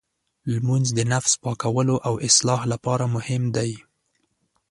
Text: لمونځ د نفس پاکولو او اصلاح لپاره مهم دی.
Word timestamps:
لمونځ 0.51 0.87
د 0.97 0.99
نفس 1.13 1.33
پاکولو 1.43 1.95
او 2.07 2.13
اصلاح 2.27 2.61
لپاره 2.71 3.05
مهم 3.15 3.43
دی. 3.55 3.71